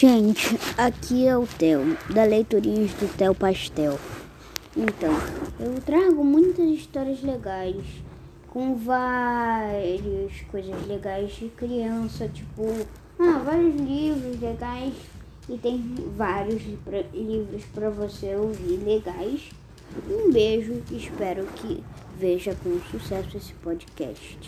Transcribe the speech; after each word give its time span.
Gente, 0.00 0.56
aqui 0.76 1.26
é 1.26 1.36
o 1.36 1.44
Theo, 1.44 1.98
da 2.14 2.22
Leiturinhas 2.22 2.92
do 2.92 3.12
Theo 3.16 3.34
Pastel. 3.34 3.98
Então, 4.76 5.12
eu 5.58 5.74
trago 5.80 6.22
muitas 6.22 6.66
histórias 6.66 7.20
legais, 7.20 7.82
com 8.46 8.76
várias 8.76 10.40
coisas 10.52 10.86
legais 10.86 11.32
de 11.32 11.48
criança, 11.48 12.28
tipo, 12.28 12.62
ah, 13.18 13.42
vários 13.44 13.74
livros 13.74 14.40
legais 14.40 14.94
e 15.48 15.58
tem 15.58 15.96
vários 16.16 16.62
livros 17.12 17.64
para 17.74 17.90
você 17.90 18.36
ouvir 18.36 18.76
legais. 18.76 19.50
Um 20.08 20.30
beijo, 20.30 20.80
espero 20.92 21.44
que 21.56 21.82
veja 22.16 22.56
com 22.62 22.78
sucesso 22.92 23.36
esse 23.36 23.52
podcast. 23.54 24.38